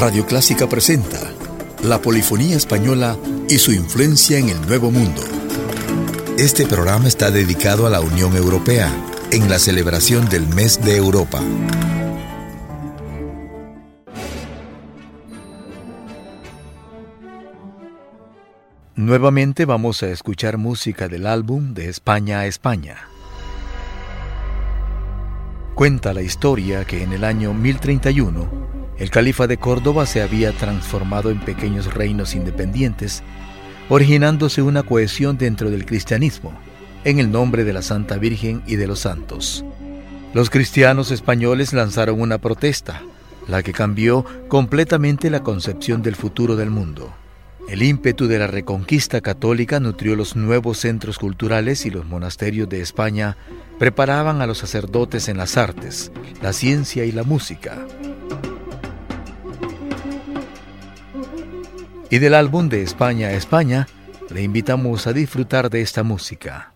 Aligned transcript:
Radio 0.00 0.24
Clásica 0.24 0.66
presenta 0.66 1.18
la 1.84 2.00
polifonía 2.00 2.56
española 2.56 3.18
y 3.50 3.58
su 3.58 3.70
influencia 3.70 4.38
en 4.38 4.48
el 4.48 4.66
Nuevo 4.66 4.90
Mundo. 4.90 5.20
Este 6.38 6.64
programa 6.64 7.06
está 7.06 7.30
dedicado 7.30 7.86
a 7.86 7.90
la 7.90 8.00
Unión 8.00 8.34
Europea 8.34 8.90
en 9.30 9.50
la 9.50 9.58
celebración 9.58 10.26
del 10.30 10.48
Mes 10.48 10.82
de 10.82 10.96
Europa. 10.96 11.42
Nuevamente 18.96 19.66
vamos 19.66 20.02
a 20.02 20.08
escuchar 20.08 20.56
música 20.56 21.08
del 21.08 21.26
álbum 21.26 21.74
de 21.74 21.90
España 21.90 22.40
a 22.40 22.46
España. 22.46 22.96
Cuenta 25.74 26.14
la 26.14 26.22
historia 26.22 26.86
que 26.86 27.02
en 27.02 27.12
el 27.12 27.22
año 27.22 27.52
1031 27.52 28.79
el 29.00 29.08
califa 29.08 29.46
de 29.46 29.56
Córdoba 29.56 30.04
se 30.04 30.20
había 30.20 30.52
transformado 30.52 31.30
en 31.30 31.40
pequeños 31.40 31.92
reinos 31.92 32.34
independientes, 32.34 33.22
originándose 33.88 34.60
una 34.60 34.82
cohesión 34.82 35.38
dentro 35.38 35.70
del 35.70 35.86
cristianismo, 35.86 36.52
en 37.04 37.18
el 37.18 37.32
nombre 37.32 37.64
de 37.64 37.72
la 37.72 37.80
Santa 37.80 38.18
Virgen 38.18 38.62
y 38.66 38.76
de 38.76 38.86
los 38.86 39.00
santos. 39.00 39.64
Los 40.34 40.50
cristianos 40.50 41.10
españoles 41.10 41.72
lanzaron 41.72 42.20
una 42.20 42.36
protesta, 42.36 43.02
la 43.48 43.62
que 43.62 43.72
cambió 43.72 44.26
completamente 44.48 45.30
la 45.30 45.42
concepción 45.42 46.02
del 46.02 46.14
futuro 46.14 46.54
del 46.54 46.68
mundo. 46.68 47.10
El 47.70 47.82
ímpetu 47.82 48.26
de 48.26 48.38
la 48.38 48.48
reconquista 48.48 49.22
católica 49.22 49.80
nutrió 49.80 50.14
los 50.14 50.36
nuevos 50.36 50.78
centros 50.78 51.18
culturales 51.18 51.86
y 51.86 51.90
los 51.90 52.04
monasterios 52.04 52.68
de 52.68 52.82
España 52.82 53.38
preparaban 53.78 54.42
a 54.42 54.46
los 54.46 54.58
sacerdotes 54.58 55.28
en 55.28 55.38
las 55.38 55.56
artes, 55.56 56.12
la 56.42 56.52
ciencia 56.52 57.06
y 57.06 57.12
la 57.12 57.22
música. 57.22 57.78
y 62.10 62.18
del 62.18 62.34
álbum 62.34 62.68
de 62.68 62.82
España 62.82 63.32
España, 63.32 63.86
le 64.30 64.42
invitamos 64.42 65.06
a 65.06 65.12
disfrutar 65.12 65.70
de 65.70 65.80
esta 65.80 66.02
música. 66.02 66.72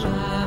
shine. 0.00 0.37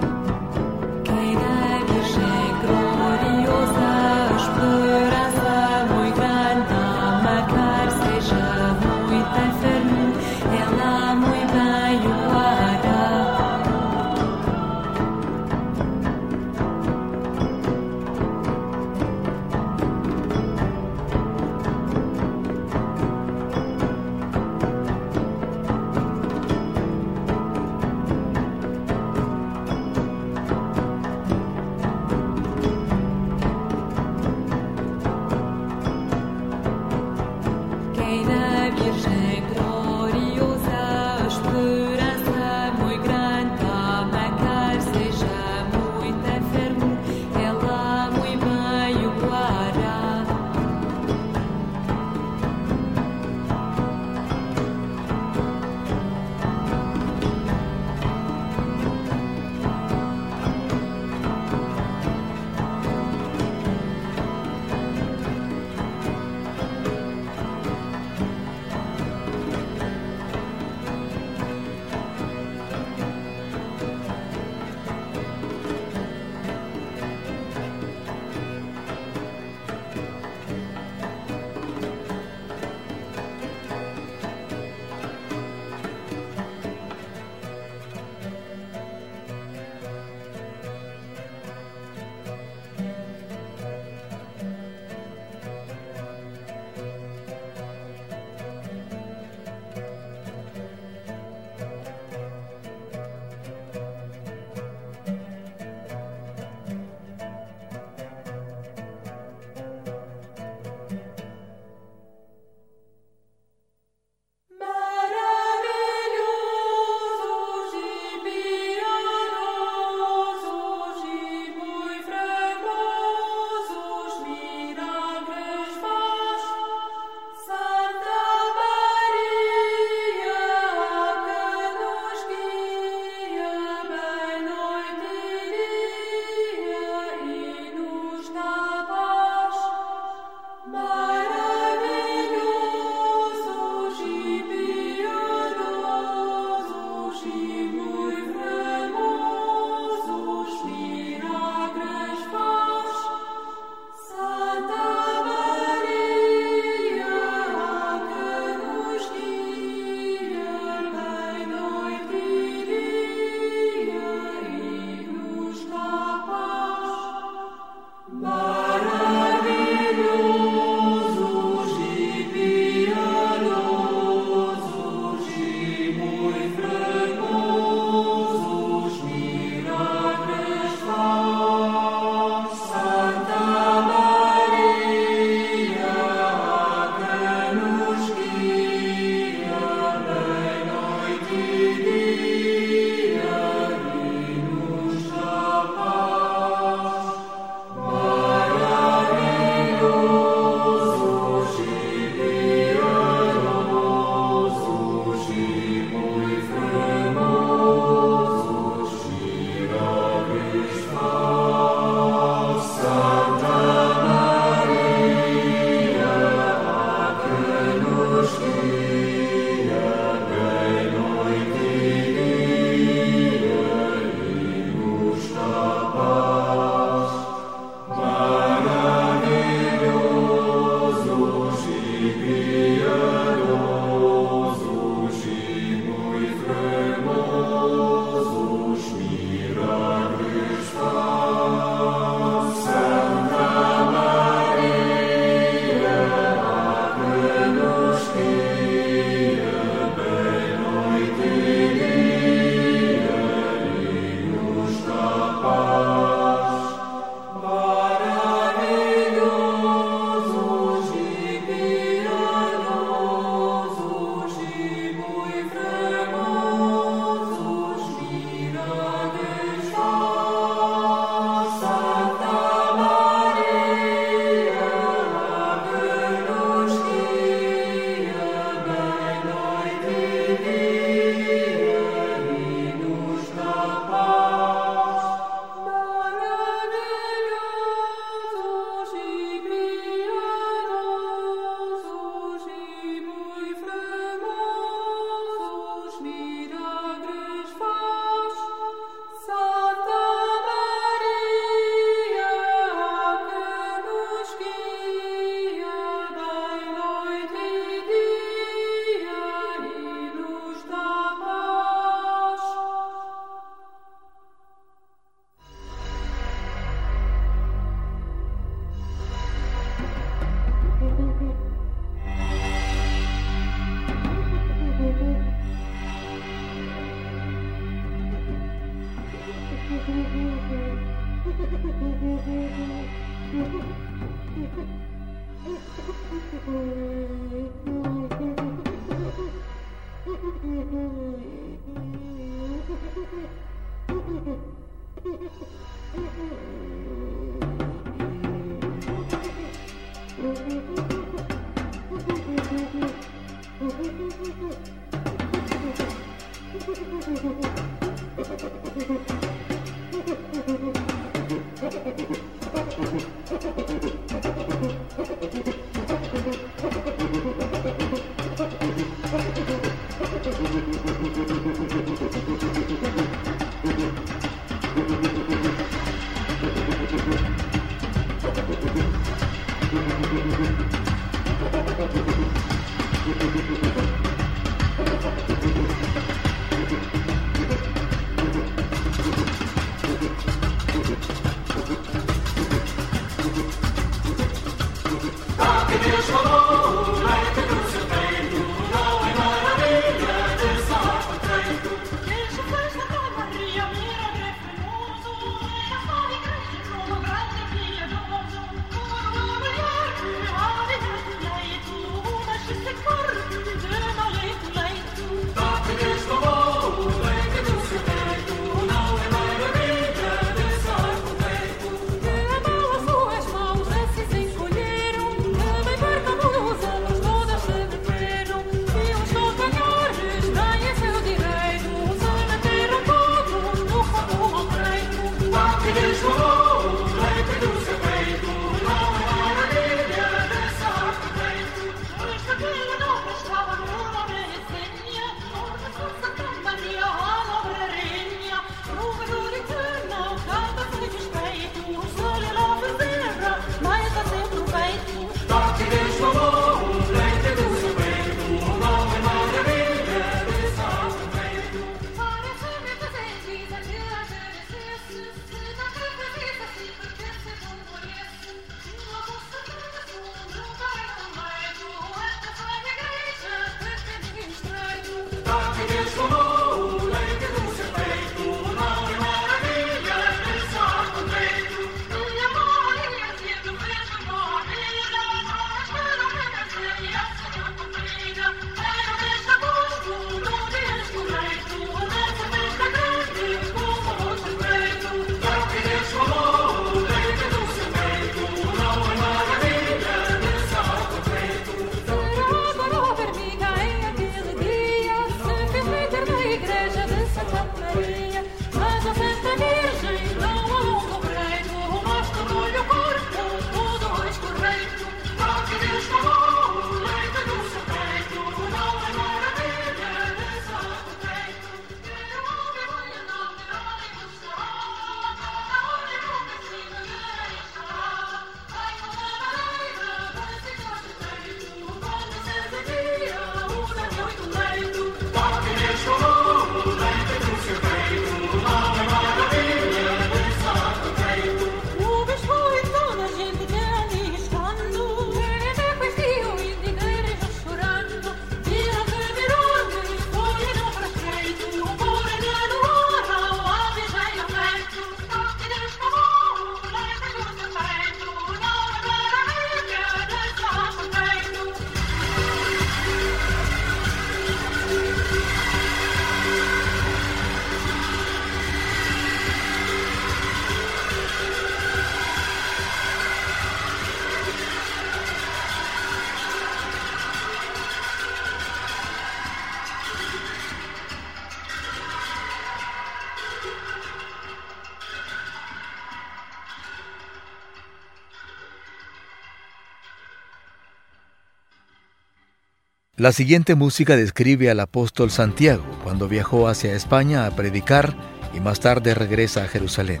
La 592.96 593.10
siguiente 593.10 593.56
música 593.56 593.96
describe 593.96 594.52
al 594.52 594.60
apóstol 594.60 595.10
Santiago 595.10 595.64
cuando 595.82 596.06
viajó 596.06 596.46
hacia 596.46 596.74
España 596.74 597.26
a 597.26 597.34
predicar 597.34 597.96
y 598.32 598.38
más 598.38 598.60
tarde 598.60 598.94
regresa 598.94 599.42
a 599.42 599.48
Jerusalén. 599.48 600.00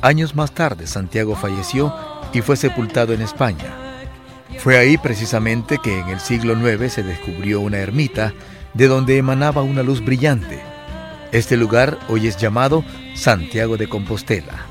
Años 0.00 0.34
más 0.34 0.52
tarde 0.52 0.86
Santiago 0.86 1.36
falleció 1.36 1.94
y 2.32 2.40
fue 2.40 2.56
sepultado 2.56 3.12
en 3.12 3.20
España. 3.20 3.76
Fue 4.56 4.78
ahí 4.78 4.96
precisamente 4.96 5.76
que 5.84 5.98
en 5.98 6.08
el 6.08 6.18
siglo 6.18 6.54
IX 6.54 6.90
se 6.90 7.02
descubrió 7.02 7.60
una 7.60 7.76
ermita 7.76 8.32
de 8.72 8.88
donde 8.88 9.18
emanaba 9.18 9.60
una 9.60 9.82
luz 9.82 10.02
brillante. 10.02 10.62
Este 11.32 11.58
lugar 11.58 11.98
hoy 12.08 12.26
es 12.26 12.38
llamado 12.38 12.82
Santiago 13.14 13.76
de 13.76 13.86
Compostela. 13.86 14.69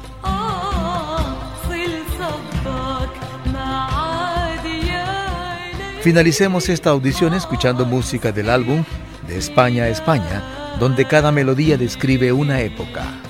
Finalicemos 6.01 6.69
esta 6.69 6.91
audición 6.91 7.33
escuchando 7.33 7.85
música 7.85 8.31
del 8.31 8.49
álbum 8.49 8.85
De 9.27 9.37
España 9.37 9.83
a 9.83 9.89
España, 9.89 10.41
donde 10.79 11.05
cada 11.05 11.29
melodía 11.33 11.77
describe 11.77 12.31
una 12.31 12.61
época. 12.61 13.28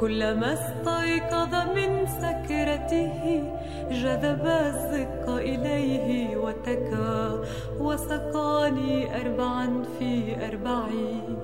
كلما 0.00 0.52
استيقظ 0.52 1.52
من 1.76 2.06
سكرته 2.06 3.42
جذب 3.90 4.46
الزق 4.46 5.28
إليه 5.28 6.36
وتكى 6.36 7.38
وسقاني 7.80 9.20
أربعا 9.20 9.82
في 9.98 10.36
أربعين 10.48 11.36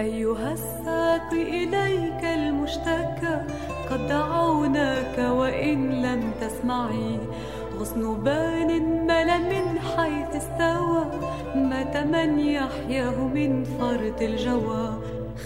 أيها 0.00 0.52
الساق 0.52 1.32
إليك 1.32 2.24
المشتكى 2.24 3.36
قد 3.90 4.06
دعوناك 4.06 5.18
وإن 5.18 6.02
لم 6.02 6.32
تسمعي. 6.40 7.18
غصن 7.78 8.14
بان 8.24 8.41
يحياه 12.62 13.18
من 13.36 13.64
فرط 13.64 14.22
الجوى. 14.22 14.86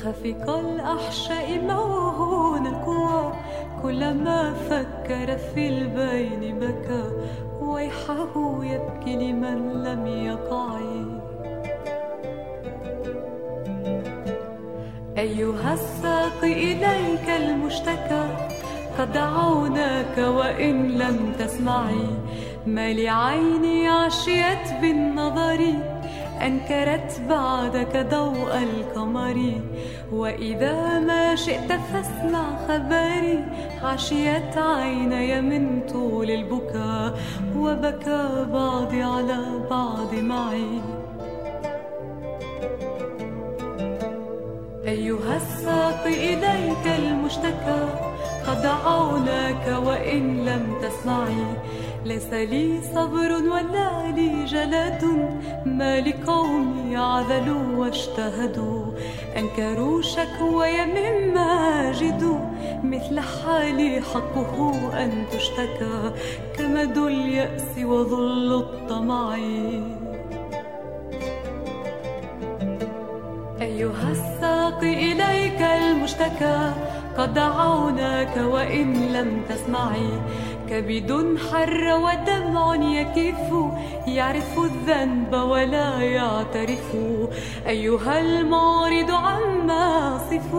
خفق 0.02 0.50
الأحشاء 0.58 1.60
موهون 1.60 2.66
القوى 2.66 3.32
كلما 3.82 4.54
فكر 4.70 5.36
في 5.36 5.68
البين 5.68 6.58
بكى. 6.58 7.04
ويحه 7.60 8.34
يبكي 8.62 9.16
لمن 9.16 9.82
لم 9.84 10.06
يقع 10.06 10.78
أيها 15.18 15.74
الساق 15.74 16.40
إليك 16.42 17.28
المشتكى. 17.28 18.26
قد 18.98 19.12
دعوناك 19.12 20.18
وإن 20.18 20.88
لم 20.88 21.32
تسمعي. 21.38 22.08
ما 22.66 22.92
لعيني 22.92 23.88
عشيت 23.88 24.66
بالنظر. 24.80 25.60
أنكرت 26.42 27.20
بعدك 27.28 28.06
ضوء 28.10 28.62
القمر 28.62 29.52
وإذا 30.12 30.98
ما 30.98 31.34
شئت 31.34 31.72
فاسمع 31.72 32.44
خبري. 32.68 33.44
عشيت 33.82 34.56
عيني 34.56 35.40
من 35.40 35.80
طول 35.92 36.30
البكاء 36.30 37.18
وبكى 37.56 38.46
بعضي 38.52 39.02
على 39.02 39.40
بعض 39.70 40.14
معي. 40.14 40.80
أيها 44.86 45.36
الساق 45.36 46.06
إليك 46.06 46.86
المشتكى 46.98 47.88
قد 48.46 48.66
عوناك 48.66 49.82
وإن 49.86 50.44
لم 50.44 50.74
تسمعي. 50.82 51.46
ليس 52.06 52.32
لي 52.32 52.80
صبر 52.94 53.32
ولا 53.32 54.12
لي 54.16 54.44
جلد 54.44 55.02
ما 55.66 56.00
لقومي 56.00 56.96
عذلوا 56.96 57.76
واجتهدوا. 57.76 58.84
أنكروا 59.36 60.02
شكوي 60.02 60.86
مما 60.86 61.92
جدوا. 61.92 62.38
مثل 62.84 63.20
حالي 63.20 64.00
حقه 64.00 64.80
أن 65.04 65.24
تشتكى. 65.32 66.12
كمد 66.58 66.96
اليأس 66.98 67.78
وظل 67.78 68.54
الطمع. 68.54 69.34
أيها 73.60 74.10
الساق 74.10 74.80
إليك 74.82 75.60
المشتكى. 75.60 76.72
قد 77.18 77.34
دعوناك 77.34 78.36
وإن 78.36 78.92
لم 79.12 79.42
تسمعي. 79.48 80.10
كبد 80.70 81.38
حر 81.50 81.84
ودمع 82.04 82.74
يكف 82.74 83.48
يعرف 84.06 84.58
الذنب 84.58 85.32
ولا 85.32 86.00
يعترف. 86.00 86.96
أيها 87.66 88.20
المعرض 88.20 89.10
عما 89.10 90.18
صف 90.30 90.50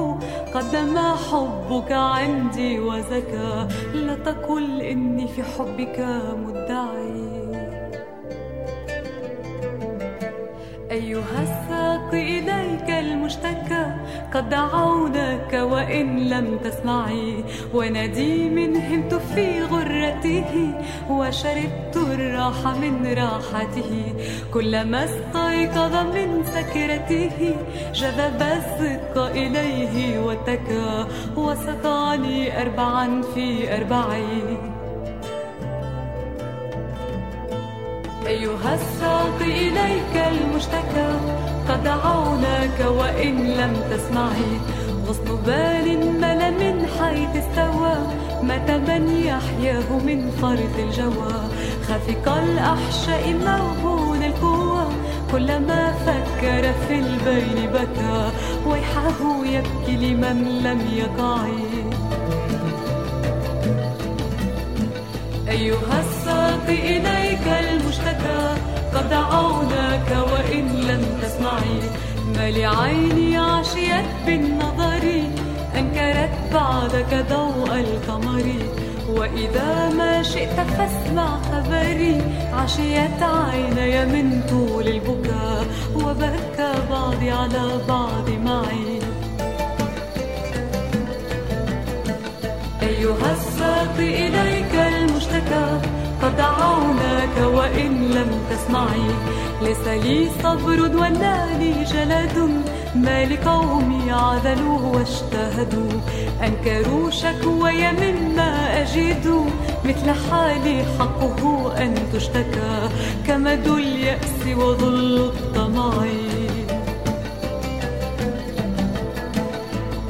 قدم 0.54 0.98
حبك 0.98 1.92
عندي 1.92 2.80
وزكى. 2.80 3.68
لا 3.94 4.16
تقل 4.16 4.82
إني 4.82 5.28
في 5.28 5.44
حبك 5.44 6.00
مدعي. 6.46 7.28
أيها 10.92 11.42
الساق 11.42 12.10
إليك 12.14 12.90
المشتكى 12.90 13.86
قد 14.34 14.50
دعوناك 14.50 15.54
وإن 15.54 16.30
لم 16.30 16.60
تسمعي. 16.64 17.44
ونديم 17.74 18.76
همت 18.76 19.14
في 19.14 19.64
غرته 19.64 20.74
وشربت 21.10 21.96
الراحة 21.96 22.78
من 22.78 23.14
راحته. 23.18 24.14
كلما 24.54 25.06
استيقظ 25.06 25.94
من 26.16 26.44
سكرته 26.46 27.56
جذب 27.94 28.42
الصدق 28.42 29.16
إليه 29.18 30.20
وتكى 30.20 31.06
وسقاني 31.36 32.62
أربعا 32.62 33.22
في 33.36 33.76
أربعين 33.78 34.58
أيها 38.28 38.76
الساق 38.76 39.40
إليك 39.42 40.14
المشتكى. 40.32 41.12
قد 41.70 41.84
دعوناك 41.84 42.80
وإن 43.00 43.36
لم 43.60 43.74
تسمعي. 43.92 44.54
غصن 45.08 45.36
بال 45.46 45.88
مل 46.22 46.42
من 46.62 46.88
حيث 47.00 47.44
استوى. 47.44 47.96
مات 48.44 48.72
من 48.72 49.04
يحياه 49.26 49.90
من 50.08 50.32
فرط 50.42 50.76
الجوى؟ 50.80 51.38
خافق 51.88 52.26
الأحشاء 52.44 53.34
موهون 53.46 54.24
القوى. 54.24 54.86
كلما 55.32 55.94
فكر 56.06 56.74
في 56.88 56.96
البين 57.00 57.70
بكى. 57.74 58.32
ويحه 58.68 59.20
يبكي 59.46 59.96
لمن 60.14 60.38
لم 60.64 60.80
يقع 60.94 61.46
أيها 65.50 66.00
الساق 66.00 66.68
إليك 66.70 67.48
المشتكى. 67.48 68.47
قد 68.94 69.10
دعوناك 69.10 70.10
وإن 70.32 70.66
لم 70.90 71.04
تسمعي 71.22 71.80
ما 72.36 72.52
لعيني 72.52 73.38
عشيت 73.38 74.06
بالنظر 74.26 75.06
أنكرت 75.76 76.30
بعدك 76.54 77.26
ضوء 77.30 77.80
القمر. 77.80 78.46
وإذا 79.10 79.90
ما 79.98 80.24
شئت 80.24 80.60
فاسمع 80.78 81.40
خبري 81.52 82.22
عشيت 82.54 83.22
عيني 83.22 84.06
من 84.06 84.42
طول 84.50 84.88
البكاء. 84.88 85.66
وبكى 85.96 86.72
بعضي 86.90 87.32
على 87.32 87.66
بعض 87.88 88.30
معي. 88.30 89.00
أيها 92.82 93.32
الساق 93.34 93.96
إليك 93.98 94.74
المشتكى 94.74 95.68
قد 96.22 96.38
دعوناك 96.38 97.38
وإن 97.38 98.10
لم 98.10 98.32
تسمعي. 98.50 99.10
ليس 99.62 99.88
لي 99.88 100.30
صبر 100.44 100.82
ولا 100.82 101.46
لي 101.60 101.84
جلد. 101.84 102.64
ما 102.96 103.26
لقومي 103.26 104.12
عذلوا 104.12 104.80
واجتهدوا. 104.80 105.92
أنكروا 106.44 107.10
شكوي 107.10 107.92
مما 107.92 108.82
أجد. 108.82 109.46
مثل 109.86 110.12
حالي 110.32 110.86
حقه 111.00 111.74
أن 111.78 111.96
تشتكى. 112.14 112.90
كمد 113.28 113.68
اليأس 113.68 114.58
وظل 114.58 115.18
الطمع. 115.18 115.94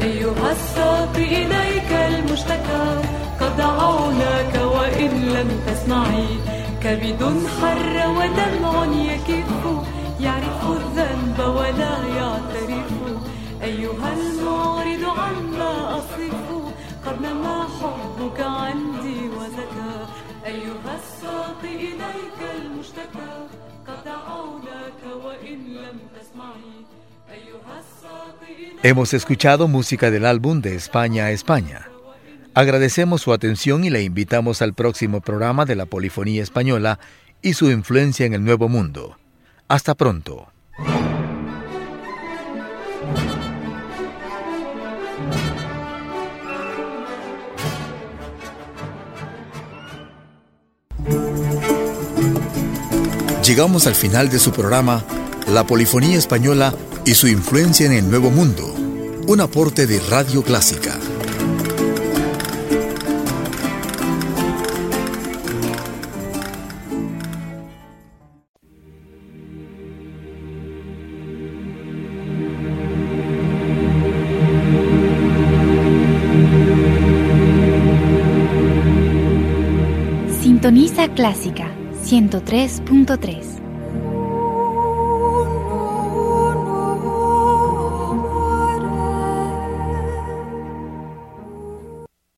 أيها 0.01 0.51
الساق 0.51 1.15
إليك 1.15 1.91
المشتكى. 1.91 3.01
قد 3.39 3.57
دعوناك 3.57 4.55
وإن 4.75 5.11
لم 5.35 5.49
تسمعي. 5.67 6.27
كبد 6.83 7.21
حر 7.61 7.95
ودمع 8.17 8.85
يكف 9.11 9.61
يعرف 10.19 10.61
الذنب 10.79 11.39
ولا 11.39 11.95
يعترف. 12.17 12.91
أيها 13.63 14.09
المعرض 14.13 15.03
عما 15.19 15.97
أصف 15.97 16.21
قد 17.05 17.21
نما 17.21 17.67
حبك 17.77 18.39
عندي 18.39 19.19
وزكى. 19.37 19.95
أيها 20.45 20.93
الساق 21.01 21.61
إليك 21.63 22.39
المشتكى 22.55 23.33
قد 23.87 23.99
دعوناك 24.05 25.01
وإن 25.25 25.59
لم 25.83 25.97
تسمعي. 26.15 26.77
Hemos 28.83 29.13
escuchado 29.13 29.67
música 29.67 30.09
del 30.11 30.25
álbum 30.25 30.61
de 30.61 30.75
España 30.75 31.25
a 31.25 31.31
España. 31.31 31.96
Agradecemos 32.57 33.21
su 33.21 33.33
atención 33.33 33.83
y 33.83 33.91
le 33.91 34.01
invitamos 34.01 34.63
al 34.63 34.73
próximo 34.73 35.21
programa 35.21 35.65
de 35.65 35.75
la 35.75 35.85
Polifonía 35.85 36.41
Española 36.41 36.97
y 37.43 37.53
su 37.53 37.69
influencia 37.69 38.25
en 38.25 38.33
el 38.33 38.43
Nuevo 38.43 38.67
Mundo. 38.67 39.15
Hasta 39.67 39.93
pronto. 39.93 40.47
Llegamos 53.43 53.85
al 53.85 53.93
final 53.93 54.29
de 54.29 54.39
su 54.39 54.51
programa 54.51 55.05
La 55.47 55.63
Polifonía 55.63 56.17
Española 56.17 56.73
y 57.05 57.13
su 57.13 57.27
influencia 57.27 57.85
en 57.85 57.91
el 57.91 58.09
Nuevo 58.09 58.31
Mundo, 58.31 58.65
un 59.27 59.41
aporte 59.41 59.85
de 59.85 59.99
Radio 60.09 60.41
Clásica. 60.41 60.97
103.3 82.07 83.56